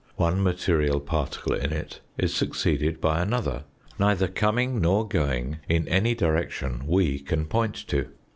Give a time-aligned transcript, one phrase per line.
[0.15, 3.65] One material particle in it is succeeded by another,
[3.99, 8.07] neither coming nor going in any direction we can point to.